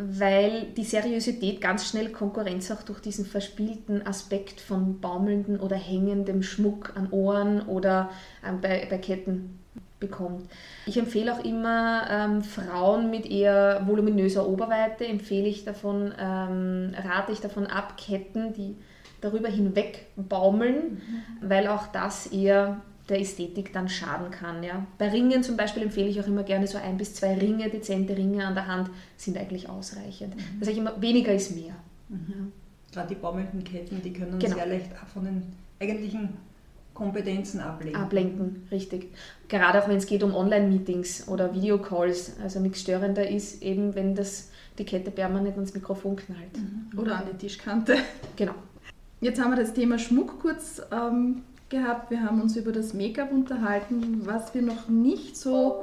weil 0.00 0.66
die 0.76 0.84
Seriosität 0.84 1.60
ganz 1.60 1.88
schnell 1.88 2.10
Konkurrenz 2.10 2.70
auch 2.70 2.82
durch 2.82 3.00
diesen 3.00 3.26
verspielten 3.26 4.06
Aspekt 4.06 4.60
von 4.60 5.00
baumelndem 5.00 5.60
oder 5.60 5.76
hängendem 5.76 6.42
Schmuck 6.42 6.92
an 6.96 7.08
Ohren 7.10 7.62
oder 7.66 8.10
ähm, 8.46 8.60
bei, 8.60 8.86
bei 8.88 8.98
Ketten 8.98 9.58
bekommt. 9.98 10.50
Ich 10.86 10.96
empfehle 10.96 11.34
auch 11.34 11.44
immer 11.44 12.06
ähm, 12.10 12.42
Frauen 12.42 13.10
mit 13.10 13.26
eher 13.30 13.82
voluminöser 13.86 14.48
Oberweite, 14.48 15.06
empfehle 15.06 15.46
ich 15.46 15.64
davon, 15.64 16.14
ähm, 16.18 16.94
rate 16.96 17.32
ich 17.32 17.40
davon 17.40 17.66
ab, 17.66 17.98
Ketten, 17.98 18.54
die 18.54 18.76
darüber 19.20 19.48
hinweg 19.48 20.06
baumeln, 20.16 20.94
mhm. 20.94 21.48
weil 21.48 21.68
auch 21.68 21.88
das 21.88 22.28
eher 22.28 22.80
der 23.10 23.20
Ästhetik 23.20 23.72
dann 23.72 23.88
schaden 23.88 24.30
kann. 24.30 24.62
Ja. 24.62 24.86
Bei 24.98 25.08
Ringen 25.08 25.42
zum 25.42 25.56
Beispiel 25.56 25.82
empfehle 25.82 26.08
ich 26.08 26.20
auch 26.20 26.26
immer 26.26 26.44
gerne 26.44 26.66
so 26.66 26.78
ein 26.78 26.96
bis 26.96 27.14
zwei 27.14 27.34
Ringe, 27.34 27.68
dezente 27.68 28.16
Ringe 28.16 28.46
an 28.46 28.54
der 28.54 28.66
Hand 28.66 28.90
sind 29.16 29.36
eigentlich 29.36 29.68
ausreichend. 29.68 30.36
Mhm. 30.36 30.40
Das 30.58 30.66
sage 30.66 30.72
ich 30.72 30.78
immer, 30.78 31.00
weniger 31.00 31.34
ist 31.34 31.54
mehr. 31.54 31.74
Mhm. 32.08 32.52
Gerade 32.92 33.08
die 33.08 33.20
baumelnden 33.20 33.62
Ketten, 33.64 34.00
die 34.02 34.12
können 34.12 34.38
genau. 34.38 34.56
sehr 34.56 34.66
leicht 34.66 34.90
von 35.12 35.24
den 35.24 35.42
eigentlichen 35.80 36.30
Kompetenzen 36.94 37.60
ablenken. 37.60 38.00
Ablenken, 38.00 38.66
richtig. 38.70 39.12
Gerade 39.48 39.82
auch 39.82 39.88
wenn 39.88 39.96
es 39.96 40.06
geht 40.06 40.22
um 40.22 40.34
Online-Meetings 40.34 41.28
oder 41.28 41.54
Videocalls. 41.54 42.36
Also 42.42 42.60
nichts 42.60 42.80
störender 42.80 43.28
ist 43.28 43.62
eben, 43.62 43.94
wenn 43.94 44.14
das 44.14 44.50
die 44.78 44.84
Kette 44.84 45.10
permanent 45.10 45.54
ans 45.54 45.74
Mikrofon 45.74 46.16
knallt. 46.16 46.56
Mhm. 46.56 46.98
Oder 46.98 47.18
an 47.18 47.24
die 47.32 47.38
Tischkante. 47.38 47.96
Genau. 48.36 48.54
Jetzt 49.20 49.40
haben 49.40 49.50
wir 49.50 49.56
das 49.56 49.74
Thema 49.74 49.98
Schmuck 49.98 50.40
kurz 50.40 50.80
ähm, 50.90 51.42
gehabt, 51.70 52.10
wir 52.10 52.22
haben 52.22 52.42
uns 52.42 52.56
über 52.56 52.72
das 52.72 52.92
Make-up 52.92 53.32
unterhalten. 53.32 54.26
Was 54.26 54.54
wir 54.54 54.62
noch 54.62 54.88
nicht 54.88 55.36
so 55.36 55.82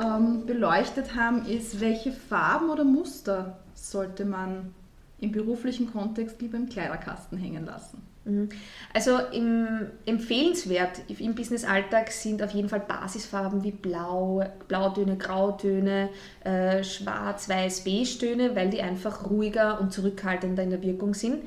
ähm, 0.00 0.46
beleuchtet 0.46 1.16
haben, 1.16 1.46
ist, 1.46 1.80
welche 1.80 2.12
Farben 2.12 2.70
oder 2.70 2.84
Muster 2.84 3.58
sollte 3.74 4.24
man 4.24 4.74
im 5.18 5.32
beruflichen 5.32 5.90
Kontext 5.92 6.40
lieber 6.40 6.56
im 6.56 6.68
Kleiderkasten 6.68 7.38
hängen 7.38 7.64
lassen? 7.64 8.02
Mhm. 8.24 8.50
Also 8.94 9.18
im, 9.32 9.86
empfehlenswert 10.06 11.00
im 11.08 11.34
Business-Alltag 11.34 12.10
sind 12.10 12.42
auf 12.42 12.50
jeden 12.50 12.68
Fall 12.68 12.80
Basisfarben 12.80 13.64
wie 13.64 13.72
Blau, 13.72 14.44
Blautöne, 14.68 15.16
Grautöne, 15.16 16.10
äh, 16.44 16.84
Schwarz, 16.84 17.48
Weiß, 17.48 17.84
Beige-Töne, 17.84 18.54
weil 18.54 18.70
die 18.70 18.80
einfach 18.80 19.28
ruhiger 19.28 19.80
und 19.80 19.92
zurückhaltender 19.92 20.62
in 20.62 20.70
der 20.70 20.82
Wirkung 20.82 21.14
sind. 21.14 21.42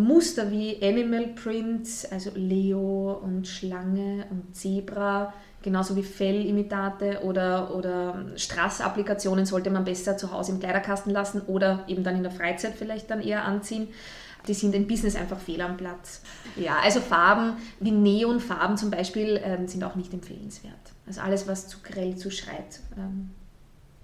Muster 0.00 0.50
wie 0.50 0.82
Animal 0.82 1.28
Prints, 1.28 2.10
also 2.10 2.30
Leo 2.34 3.20
und 3.22 3.46
Schlange 3.46 4.26
und 4.30 4.56
Zebra, 4.56 5.34
genauso 5.60 5.96
wie 5.96 6.02
Fellimitate 6.02 7.20
oder, 7.22 7.74
oder 7.74 8.26
Strassapplikationen 8.36 9.44
sollte 9.44 9.70
man 9.70 9.84
besser 9.84 10.16
zu 10.16 10.32
Hause 10.32 10.52
im 10.52 10.60
Kleiderkasten 10.60 11.12
lassen 11.12 11.42
oder 11.42 11.84
eben 11.88 12.04
dann 12.04 12.16
in 12.16 12.22
der 12.22 12.32
Freizeit 12.32 12.74
vielleicht 12.76 13.10
dann 13.10 13.20
eher 13.20 13.44
anziehen. 13.44 13.88
Die 14.48 14.54
sind 14.54 14.74
im 14.74 14.88
Business 14.88 15.14
einfach 15.14 15.38
fehl 15.38 15.60
am 15.60 15.76
Platz. 15.76 16.22
Ja, 16.56 16.78
also 16.82 17.00
Farben 17.00 17.58
wie 17.78 17.92
Neonfarben 17.92 18.76
zum 18.76 18.90
Beispiel 18.90 19.40
ähm, 19.44 19.68
sind 19.68 19.84
auch 19.84 19.94
nicht 19.94 20.12
empfehlenswert. 20.12 20.74
Also 21.06 21.20
alles, 21.20 21.46
was 21.46 21.68
zu 21.68 21.78
grell, 21.82 22.16
zu 22.16 22.30
schreit, 22.30 22.80
ähm, 22.96 23.30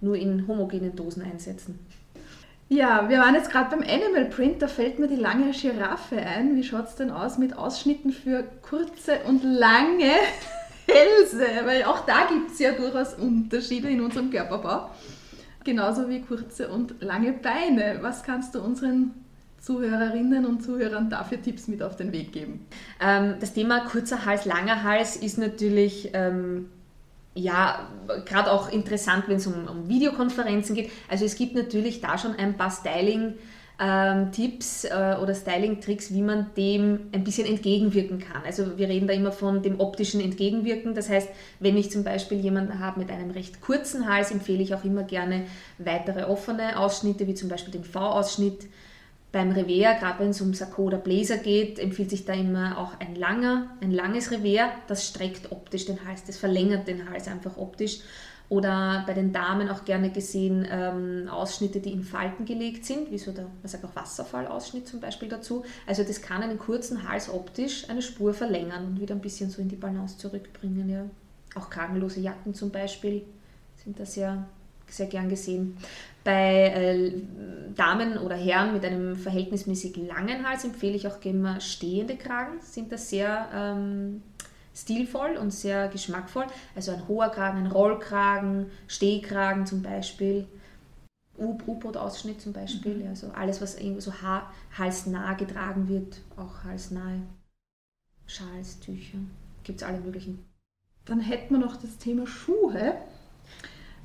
nur 0.01 0.17
in 0.17 0.47
homogenen 0.47 0.95
Dosen 0.95 1.23
einsetzen. 1.23 1.81
Ja, 2.71 3.09
wir 3.09 3.19
waren 3.19 3.35
jetzt 3.35 3.51
gerade 3.51 3.75
beim 3.75 3.89
Animal 3.89 4.27
Print, 4.27 4.61
da 4.61 4.69
fällt 4.69 4.99
mir 4.99 5.09
die 5.09 5.17
lange 5.17 5.53
Giraffe 5.53 6.17
ein. 6.17 6.55
Wie 6.55 6.63
schaut 6.63 6.89
es 6.89 6.97
denn 6.97 7.11
aus 7.11 7.39
mit 7.39 7.57
Ausschnitten 7.57 8.13
für 8.13 8.45
kurze 8.61 9.21
und 9.27 9.43
lange 9.43 10.13
Hälse? 10.87 11.47
Weil 11.65 11.85
auch 11.85 12.05
da 12.05 12.27
gibt 12.27 12.51
es 12.51 12.59
ja 12.59 12.73
durchaus 12.73 13.15
Unterschiede 13.15 13.89
in 13.89 14.03
unserem 14.03 14.31
Körperbau. 14.31 14.91
Genauso 15.65 16.11
wie 16.11 16.21
kurze 16.21 16.69
und 16.69 17.01
lange 17.01 17.33
Beine. 17.33 17.99
Was 18.03 18.23
kannst 18.23 18.55
du 18.55 18.61
unseren 18.61 19.15
Zuhörerinnen 19.61 20.45
und 20.45 20.63
Zuhörern 20.63 21.09
dafür 21.09 21.41
Tipps 21.41 21.69
mit 21.69 21.83
auf 21.83 21.97
den 21.97 22.13
Weg 22.13 22.33
geben? 22.33 22.67
Ähm, 23.01 23.37
das 23.41 23.55
Thema 23.55 23.81
kurzer 23.81 24.27
Hals, 24.27 24.45
langer 24.45 24.83
Hals 24.83 25.17
ist 25.17 25.39
natürlich 25.39 26.11
ähm, 26.13 26.69
ja, 27.39 27.89
gerade 28.25 28.51
auch 28.51 28.71
interessant, 28.71 29.25
wenn 29.29 29.37
es 29.37 29.47
um, 29.47 29.69
um, 29.69 29.89
Videokonferenzen 29.89 30.75
geht. 30.75 30.91
Also 31.09 31.25
es 31.25 31.37
gibt 31.37 31.55
natürlich 31.55 32.01
da 32.01 32.19
schon 32.19 32.35
ein 32.35 32.57
paar 32.57 32.71
Styling-Tipps 32.71 34.85
äh, 34.85 35.17
oder 35.23 35.35
Styling-Tricks, 35.35 36.13
wie 36.13 36.23
man 36.23 36.51
dem 36.57 37.09
ein 37.13 37.25
bisschen 37.25 37.47
entgegenwirken 37.47 38.19
kann. 38.19 38.43
Also 38.45 38.77
wir 38.77 38.89
reden 38.89 39.07
da 39.07 39.15
immer 39.15 39.33
von 39.33 39.63
dem 39.63 39.79
optischen 39.79 40.21
Entgegenwirken. 40.21 40.95
Das 40.95 41.09
heißt, 41.09 41.29
wenn 41.61 41.77
ich 41.77 41.91
zum 41.91 42.03
Beispiel 42.03 42.41
jemanden 42.41 42.81
habe 42.81 43.01
mit 43.01 43.11
einem 43.11 43.31
recht 43.31 43.61
kurzen 43.61 44.09
Hals, 44.09 44.33
empfehle 44.33 44.63
ich 44.63 44.75
auch 44.75 44.85
immer 44.85 45.05
gerne 45.05 45.45
weitere 45.79 46.25
offene 46.25 46.79
Ausschnitte, 46.79 47.27
wie 47.27 47.35
zum 47.35 47.49
Beispiel 47.49 47.73
den 47.73 47.85
V-Ausschnitt 47.85 48.67
beim 49.31 49.51
Revers, 49.51 50.01
gerade 50.01 50.21
wenn 50.21 50.31
es 50.31 50.41
um 50.41 50.55
Sakko 50.55 50.85
oder 50.85 50.99
Bläser 50.99 51.37
geht, 51.37 51.79
empfiehlt 51.79 52.11
sich 52.11 52.25
da 52.25 52.33
immer 52.33 52.79
auch 52.79 52.99
ein 52.99 53.15
langer, 53.15 53.71
ein 53.83 53.91
langes 53.91 54.31
Revers. 54.31 54.71
Das 54.87 55.07
streckt 55.07 55.53
optisch 55.53 55.85
den 55.85 56.05
Hals, 56.07 56.25
das 56.25 56.39
verlängert 56.39 56.89
den 56.89 57.11
Hals 57.11 57.29
einfach 57.29 57.57
optisch. 57.57 58.01
Oder 58.51 59.05
bei 59.07 59.13
den 59.13 59.31
Damen 59.31 59.69
auch 59.69 59.85
gerne 59.85 60.11
gesehen 60.11 60.67
ähm, 60.71 61.29
Ausschnitte, 61.29 61.81
die 61.81 61.93
in 61.93 62.03
Falten 62.03 62.47
gelegt 62.47 62.87
sind, 62.87 63.11
wie 63.11 63.19
so 63.19 63.31
der, 63.31 63.45
man 63.45 63.69
sagt 63.69 63.85
auch 63.85 63.95
Wasserfallausschnitt 63.95 64.89
zum 64.89 65.01
Beispiel 65.01 65.29
dazu. 65.29 65.65
Also 65.87 66.03
das 66.03 66.23
kann 66.23 66.43
einen 66.43 66.59
kurzen 66.59 67.07
Hals 67.07 67.29
optisch 67.29 67.91
eine 67.91 68.01
Spur 68.01 68.33
verlängern 68.33 68.87
und 68.87 69.01
wieder 69.01 69.15
ein 69.15 69.21
bisschen 69.21 69.51
so 69.51 69.61
in 69.61 69.69
die 69.69 69.77
Balance 69.77 70.17
zurückbringen. 70.17 70.89
Ja. 70.89 71.05
Auch 71.55 71.69
kragenlose 71.69 72.21
Jacken 72.21 72.55
zum 72.55 72.71
Beispiel 72.71 73.23
sind 73.77 74.01
da 74.01 74.07
sehr, 74.07 74.49
sehr 74.89 75.07
gern 75.07 75.29
gesehen. 75.29 75.77
Bei 76.25 76.67
äh, 76.67 77.13
Damen 77.75 78.19
oder 78.19 78.37
Herren 78.37 78.73
mit 78.73 78.85
einem 78.85 79.17
verhältnismäßig 79.17 79.97
langen 79.97 80.47
Hals 80.47 80.65
empfehle 80.65 80.97
ich 80.97 81.07
auch 81.07 81.23
immer 81.25 81.61
stehende 81.61 82.17
Kragen, 82.17 82.61
sind 82.61 82.93
das 82.93 83.09
sehr 83.09 83.49
ähm, 83.55 84.23
stilvoll 84.75 85.37
und 85.37 85.53
sehr 85.53 85.89
geschmackvoll. 85.89 86.47
Also 86.75 86.93
ein 86.93 87.09
hoher 87.09 87.31
Kragen, 87.31 87.59
ein 87.59 87.73
Rollkragen, 87.73 88.71
Stehkragen 88.87 89.67
zum 89.67 89.83
Beispiel. 89.83 90.47
U-Boot-Ausschnitt 91.39 92.41
zum 92.41 92.53
Beispiel, 92.53 92.97
mhm. 92.97 93.09
also 93.09 93.29
alles, 93.29 93.61
was 93.61 93.79
irgendwie 93.79 94.01
so 94.01 94.13
ha 94.23 94.51
halsnah 94.77 95.35
getragen 95.35 95.89
wird, 95.89 96.21
auch 96.37 96.65
halsnahe. 96.65 97.23
Schals, 98.27 98.81
Tücher, 98.81 99.19
gibt 99.63 99.81
es 99.81 99.87
alle 99.87 100.01
möglichen. 100.01 100.45
Dann 101.05 101.21
hätten 101.21 101.55
wir 101.55 101.59
noch 101.59 101.77
das 101.77 101.97
Thema 101.97 102.27
Schuhe. 102.27 102.97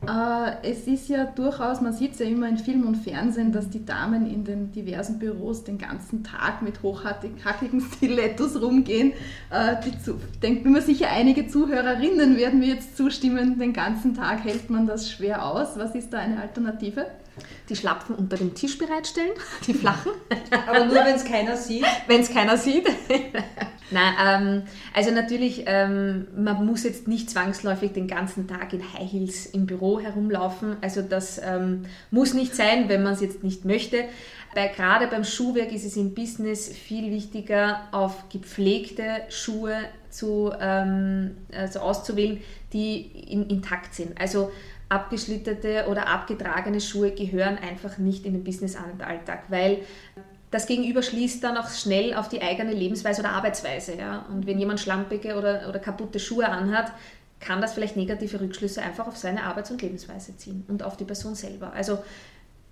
Äh, 0.07 0.69
es 0.69 0.85
ist 0.87 1.07
ja 1.07 1.25
durchaus, 1.25 1.79
man 1.81 1.93
sieht 1.93 2.13
es 2.13 2.19
ja 2.19 2.25
immer 2.25 2.49
in 2.49 2.57
Film 2.57 2.85
und 2.85 2.95
Fernsehen, 2.95 3.51
dass 3.51 3.69
die 3.69 3.85
Damen 3.85 4.29
in 4.29 4.43
den 4.43 4.71
diversen 4.71 5.19
Büros 5.19 5.63
den 5.63 5.77
ganzen 5.77 6.23
Tag 6.23 6.61
mit 6.61 6.81
hochhackigen 6.81 7.81
Stilettos 7.95 8.61
rumgehen. 8.61 9.13
Äh, 9.51 9.75
ich 9.87 10.39
denke 10.41 10.67
mir 10.67 10.81
sicher, 10.81 11.07
einige 11.09 11.47
Zuhörerinnen 11.47 12.37
werden 12.37 12.59
mir 12.59 12.69
jetzt 12.69 12.97
zustimmen, 12.97 13.57
den 13.59 13.73
ganzen 13.73 14.13
Tag 14.13 14.43
hält 14.43 14.69
man 14.69 14.87
das 14.87 15.09
schwer 15.09 15.45
aus. 15.45 15.77
Was 15.77 15.95
ist 15.95 16.11
da 16.11 16.19
eine 16.19 16.41
Alternative? 16.41 17.07
Die 17.69 17.75
Schlapfen 17.75 18.15
unter 18.15 18.37
dem 18.37 18.53
Tisch 18.53 18.77
bereitstellen, 18.77 19.31
die 19.65 19.73
flachen. 19.73 20.11
Aber 20.67 20.85
nur, 20.85 20.95
wenn 20.95 21.15
es 21.15 21.25
keiner 21.25 21.55
sieht. 21.55 21.85
Wenn 22.07 22.21
es 22.21 22.29
keiner 22.29 22.57
sieht. 22.57 22.85
Nein, 23.93 24.13
ähm, 24.19 24.63
also 24.93 25.11
natürlich, 25.11 25.63
ähm, 25.67 26.27
man 26.35 26.65
muss 26.65 26.83
jetzt 26.83 27.07
nicht 27.07 27.29
zwangsläufig 27.29 27.93
den 27.93 28.07
ganzen 28.07 28.47
Tag 28.47 28.73
in 28.73 28.81
High 28.93 29.11
Heels 29.11 29.45
im 29.45 29.65
Büro 29.65 29.99
herumlaufen. 29.99 30.77
Also 30.81 31.01
das 31.01 31.39
ähm, 31.43 31.83
muss 32.11 32.33
nicht 32.33 32.55
sein, 32.55 32.89
wenn 32.89 33.03
man 33.03 33.13
es 33.13 33.21
jetzt 33.21 33.43
nicht 33.43 33.65
möchte. 33.65 34.05
Bei, 34.55 34.67
gerade 34.67 35.07
beim 35.07 35.23
Schuhwerk 35.23 35.71
ist 35.71 35.85
es 35.85 35.95
im 35.95 36.13
Business 36.13 36.69
viel 36.69 37.11
wichtiger, 37.11 37.81
auf 37.91 38.29
gepflegte 38.29 39.21
Schuhe 39.29 39.75
zu, 40.09 40.51
ähm, 40.59 41.37
also 41.55 41.79
auszuwählen, 41.79 42.39
die 42.71 43.01
in, 43.01 43.47
intakt 43.47 43.95
sind. 43.95 44.19
Also 44.19 44.51
abgeschlitterte 44.89 45.85
oder 45.89 46.07
abgetragene 46.07 46.79
Schuhe 46.81 47.11
gehören 47.11 47.57
einfach 47.57 47.97
nicht 47.97 48.25
in 48.25 48.33
den 48.33 48.43
Business-Alltag, 48.43 49.43
weil 49.47 49.79
das 50.53 50.67
Gegenüber 50.67 51.01
schließt 51.01 51.43
dann 51.43 51.57
auch 51.57 51.69
schnell 51.69 52.13
auf 52.13 52.29
die 52.29 52.41
eigene 52.41 52.73
Lebensweise 52.73 53.21
oder 53.21 53.31
Arbeitsweise. 53.31 53.95
Ja? 53.95 54.25
Und 54.31 54.45
wenn 54.45 54.59
jemand 54.59 54.79
schlampige 54.79 55.35
oder, 55.35 55.67
oder 55.67 55.79
kaputte 55.79 56.19
Schuhe 56.19 56.47
anhat, 56.47 56.91
kann 57.39 57.59
das 57.59 57.73
vielleicht 57.73 57.97
negative 57.97 58.39
Rückschlüsse 58.39 58.81
einfach 58.81 59.07
auf 59.07 59.17
seine 59.17 59.43
Arbeits- 59.43 59.71
und 59.71 59.81
Lebensweise 59.81 60.37
ziehen 60.37 60.63
und 60.67 60.83
auf 60.83 60.95
die 60.95 61.05
Person 61.05 61.33
selber. 61.33 61.73
Also 61.73 62.03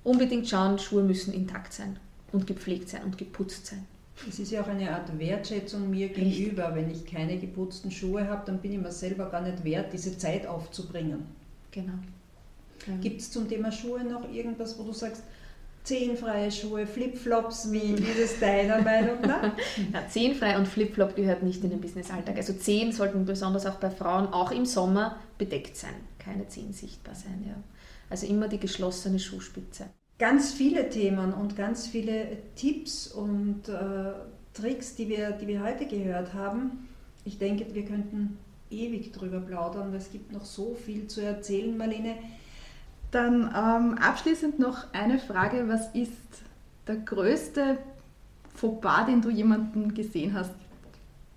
unbedingt 0.04 0.48
schauen, 0.48 0.78
Schuhe 0.78 1.02
müssen 1.02 1.34
intakt 1.34 1.74
sein 1.74 1.98
und 2.32 2.46
gepflegt 2.46 2.88
sein 2.88 3.04
und 3.04 3.18
geputzt 3.18 3.66
sein. 3.66 3.86
Es 4.30 4.38
ist 4.38 4.52
ja 4.52 4.62
auch 4.62 4.68
eine 4.68 4.92
Art 4.94 5.18
Wertschätzung 5.18 5.90
mir 5.90 6.10
gegenüber. 6.10 6.72
Wenn 6.76 6.92
ich 6.92 7.06
keine 7.06 7.40
geputzten 7.40 7.90
Schuhe 7.90 8.28
habe, 8.28 8.44
dann 8.46 8.60
bin 8.60 8.74
ich 8.74 8.80
mir 8.80 8.92
selber 8.92 9.26
gar 9.26 9.42
nicht 9.42 9.64
wert, 9.64 9.92
diese 9.92 10.16
Zeit 10.18 10.46
aufzubringen. 10.46 11.26
Genau. 11.72 11.94
Gibt 13.02 13.22
es 13.22 13.32
zum 13.32 13.50
Thema 13.50 13.72
Schuhe 13.72 14.04
noch 14.04 14.32
irgendwas, 14.32 14.78
wo 14.78 14.84
du 14.84 14.94
sagst, 14.94 15.24
zehenfreie 15.84 16.52
Schuhe, 16.52 16.86
Flipflops, 16.86 17.72
wie, 17.72 17.94
ist 17.94 18.20
es 18.20 18.40
deiner 18.40 18.82
Meinung 18.82 19.22
nach? 19.22 19.44
ja, 19.94 20.08
zehenfrei 20.08 20.58
und 20.58 20.68
Flipflop 20.68 21.16
gehört 21.16 21.44
nicht 21.44 21.64
in 21.64 21.72
den 21.72 21.82
Businessalltag. 21.82 22.38
Also 22.38 22.54
Zehen 22.54 22.92
sollten 22.92 23.26
besonders 23.26 23.66
auch 23.66 23.76
bei 23.76 23.90
Frauen 23.90 24.28
auch 24.28 24.52
im 24.52 24.66
Sommer 24.66 25.20
bedeckt 25.38 25.76
sein, 25.76 25.96
keine 26.20 26.48
Zehen 26.48 26.74
sichtbar 26.74 27.16
sein. 27.16 27.44
Ja. 27.48 27.56
Also 28.10 28.28
immer 28.28 28.48
die 28.48 28.60
geschlossene 28.60 29.20
Schuhspitze. 29.20 29.86
Ganz 30.20 30.54
viele 30.54 30.90
Themen 30.90 31.34
und 31.34 31.56
ganz 31.56 31.88
viele 31.88 32.38
Tipps 32.56 33.08
und 33.08 33.68
äh, 33.70 34.14
Tricks, 34.54 34.96
die 34.96 35.10
wir, 35.10 35.32
die 35.32 35.48
wir 35.48 35.64
heute 35.64 35.88
gehört 35.88 36.34
haben. 36.34 36.90
Ich 37.26 37.40
denke, 37.40 37.74
wir 37.74 37.86
könnten 37.86 38.38
ewig 38.70 39.12
drüber 39.14 39.40
plaudern, 39.40 39.92
weil 39.92 39.98
es 40.00 40.12
gibt 40.12 40.32
noch 40.32 40.46
so 40.46 40.76
viel 40.76 41.08
zu 41.08 41.22
erzählen, 41.22 41.76
Marlene. 41.76 42.16
Dann 43.12 43.53
ähm, 43.53 43.98
abschließend 43.98 44.58
noch 44.60 44.94
eine 44.94 45.20
Frage. 45.20 45.68
Was 45.68 45.94
ist 45.94 46.12
der 46.88 46.96
größte 46.96 47.77
Fauxpas, 48.56 49.06
den 49.06 49.22
du 49.22 49.30
jemanden 49.30 49.94
gesehen 49.94 50.34
hast, 50.34 50.51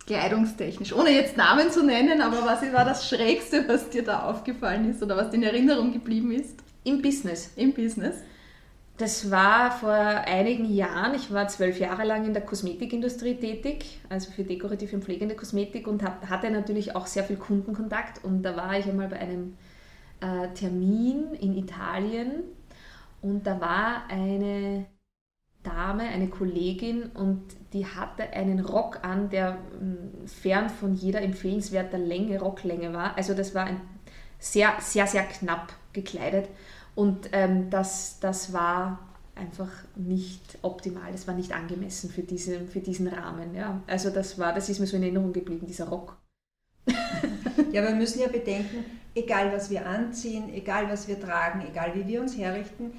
kleidungstechnisch? 0.07 0.93
Ohne 0.93 1.11
jetzt 1.11 1.37
Namen 1.37 1.71
zu 1.71 1.85
nennen, 1.85 2.21
aber 2.21 2.45
was 2.45 2.63
war 2.73 2.85
das 2.85 3.09
Schrägste, 3.09 3.65
was 3.69 3.91
dir 3.91 4.05
da 4.05 4.23
aufgefallen 4.23 4.89
ist 4.89 5.03
oder 5.03 5.17
was 5.17 5.31
dir 5.31 5.37
in 5.37 5.43
Erinnerung 5.43 5.93
geblieben 5.93 6.31
ist? 6.31 6.61
Im 6.85 7.03
Business. 7.03 7.51
Im 7.57 7.73
Business. 7.73 8.17
Das 8.97 9.29
war 9.33 9.73
vor 9.73 9.91
einigen 9.91 10.73
Jahren. 10.73 11.17
Ich 11.17 11.33
war 11.33 11.49
zwölf 11.49 11.81
Jahre 11.81 12.05
lang 12.05 12.27
in 12.27 12.33
der 12.33 12.45
Kosmetikindustrie 12.45 13.35
tätig, 13.35 14.01
also 14.09 14.31
für 14.31 14.45
dekorative 14.45 14.95
und 14.95 15.03
pflegende 15.03 15.35
Kosmetik 15.35 15.89
und 15.89 16.05
hatte 16.05 16.49
natürlich 16.53 16.95
auch 16.95 17.09
sehr 17.09 17.25
viel 17.25 17.37
Kundenkontakt. 17.37 18.23
Und 18.23 18.45
da 18.45 18.55
war 18.55 18.79
ich 18.79 18.87
einmal 18.87 19.09
bei 19.09 19.19
einem 19.19 19.57
äh, 20.25 20.49
Termin 20.55 21.35
in 21.35 21.57
Italien 21.57 22.45
und 23.21 23.47
da 23.47 23.61
war 23.61 24.05
eine 24.09 24.87
Dame, 25.63 26.05
eine 26.05 26.29
Kollegin 26.29 27.05
und 27.15 27.43
die 27.73 27.87
hatte 27.87 28.25
einen 28.33 28.61
Rock 28.61 29.01
an, 29.03 29.31
der 29.31 29.53
mm, 29.53 30.27
fern 30.27 30.71
von 30.71 30.95
jeder 30.95 31.23
empfehlenswerter 31.23 31.99
Länge, 31.99 32.41
Rocklänge 32.41 32.93
war. 32.93 33.17
Also 33.17 33.35
das 33.35 33.55
war 33.55 33.65
ein 33.65 33.81
sehr, 34.39 34.75
sehr, 34.81 35.07
sehr 35.07 35.25
knapp 35.25 35.73
gekleidet 35.93 36.49
und 36.95 37.31
ähm, 37.33 37.71
das, 37.71 38.21
das 38.21 38.53
war 38.53 38.99
einfach 39.35 39.71
nicht 39.97 40.59
optimal, 40.63 41.13
es 41.13 41.27
war 41.27 41.35
nicht 41.35 41.53
angemessen 41.53 42.11
für, 42.11 42.23
diese, 42.23 42.61
für 42.61 42.81
diesen 42.81 43.09
Rahmen. 43.09 43.55
Ja. 43.55 43.83
Also 43.87 44.11
das 44.11 44.39
war, 44.39 44.53
das 44.53 44.69
ist 44.69 44.81
mir 44.81 44.87
so 44.87 44.97
in 44.97 45.03
Erinnerung 45.03 45.33
geblieben, 45.33 45.67
dieser 45.67 45.89
Rock. 45.89 46.17
ja, 47.73 47.83
wir 47.83 47.95
müssen 47.95 48.21
ja 48.21 48.29
bedenken, 48.29 48.85
egal 49.15 49.53
was 49.53 49.71
wir 49.71 49.87
anziehen, 49.87 50.53
egal 50.53 50.89
was 50.91 51.09
wir 51.09 51.21
tragen, 51.21 51.63
egal 51.67 51.93
wie 51.95 52.07
wir 52.07 52.21
uns 52.21 52.37
herrichten, 52.37 52.93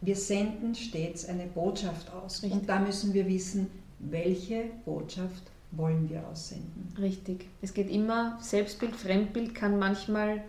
wir 0.00 0.16
senden 0.16 0.74
stets 0.74 1.28
eine 1.28 1.46
Botschaft 1.46 2.12
aus. 2.12 2.42
Richtig. 2.42 2.52
Und 2.52 2.68
da 2.68 2.78
müssen 2.78 3.14
wir 3.14 3.26
wissen, 3.26 3.70
welche 3.98 4.70
Botschaft 4.84 5.42
wollen 5.70 6.08
wir 6.10 6.26
aussenden. 6.28 6.94
Richtig. 7.00 7.48
Es 7.62 7.72
geht 7.72 7.90
immer, 7.90 8.38
Selbstbild, 8.40 8.94
Fremdbild 8.94 9.54
kann 9.54 9.78
manchmal 9.78 10.44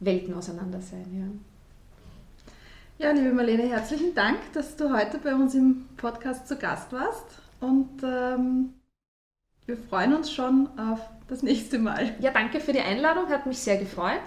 Welten 0.00 0.34
auseinander 0.34 0.80
sein. 0.80 1.40
Ja. 2.98 3.06
ja, 3.06 3.12
liebe 3.12 3.32
Marlene, 3.32 3.68
herzlichen 3.68 4.14
Dank, 4.14 4.38
dass 4.52 4.76
du 4.76 4.92
heute 4.92 5.18
bei 5.18 5.34
uns 5.34 5.54
im 5.54 5.86
Podcast 5.96 6.46
zu 6.46 6.56
Gast 6.56 6.92
warst. 6.92 7.24
Und 7.60 8.02
ähm, 8.02 8.74
wir 9.66 9.76
freuen 9.76 10.14
uns 10.14 10.30
schon 10.30 10.68
auf 10.78 11.00
das 11.28 11.42
nächste 11.42 11.78
Mal. 11.78 12.16
Ja, 12.20 12.32
danke 12.32 12.60
für 12.60 12.72
die 12.72 12.80
Einladung, 12.80 13.28
hat 13.28 13.46
mich 13.46 13.58
sehr 13.58 13.78
gefreut. 13.78 14.22